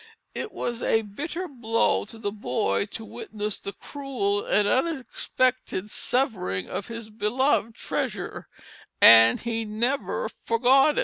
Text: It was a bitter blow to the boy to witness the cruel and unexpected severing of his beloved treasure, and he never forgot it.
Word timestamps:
It 0.33 0.51
was 0.51 0.81
a 0.81 1.03
bitter 1.03 1.47
blow 1.47 2.05
to 2.05 2.17
the 2.17 2.31
boy 2.31 2.87
to 2.87 3.05
witness 3.05 3.59
the 3.59 3.71
cruel 3.71 4.43
and 4.43 4.67
unexpected 4.67 5.91
severing 5.91 6.67
of 6.67 6.87
his 6.87 7.11
beloved 7.11 7.75
treasure, 7.75 8.47
and 8.99 9.39
he 9.41 9.63
never 9.63 10.27
forgot 10.47 10.97
it. 10.97 10.99